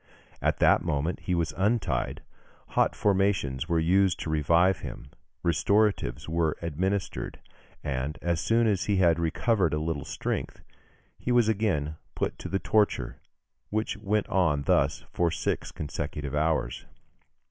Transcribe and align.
]At 0.51 0.57
that 0.57 0.83
moment 0.83 1.19
he 1.19 1.35
was 1.35 1.53
untied, 1.55 2.23
hot 2.69 2.95
fomentations 2.95 3.69
were 3.69 3.77
used 3.77 4.19
to 4.21 4.31
revive 4.31 4.79
him, 4.79 5.11
restoratives 5.43 6.27
were 6.27 6.57
administered, 6.59 7.39
and, 7.83 8.17
as 8.19 8.41
soon 8.41 8.65
as 8.65 8.85
he 8.85 8.95
had 8.95 9.19
recovered 9.19 9.75
a 9.75 9.77
little 9.77 10.03
strength, 10.03 10.63
he 11.19 11.31
was 11.31 11.47
again 11.47 11.97
put 12.15 12.39
to 12.39 12.49
the 12.49 12.57
torture, 12.57 13.21
which 13.69 13.95
went 13.95 14.27
on 14.27 14.63
thus 14.63 15.05
for 15.13 15.29
six 15.29 15.71
consecutive 15.71 16.33
hours. 16.33 16.87